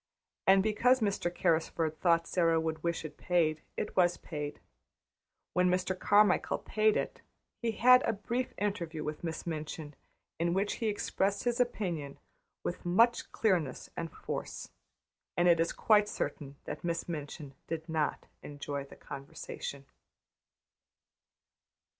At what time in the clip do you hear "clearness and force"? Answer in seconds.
13.31-14.71